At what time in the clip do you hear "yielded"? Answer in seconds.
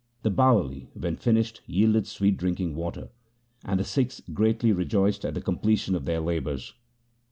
1.67-2.07